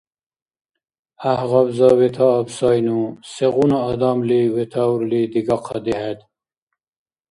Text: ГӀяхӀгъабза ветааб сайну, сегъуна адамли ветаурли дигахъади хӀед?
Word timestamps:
ГӀяхӀгъабза 1.21 1.89
ветааб 1.99 2.47
сайну, 2.57 3.01
сегъуна 3.31 3.77
адамли 3.91 4.39
ветаурли 4.55 5.21
дигахъади 5.31 5.93
хӀед? 5.99 6.19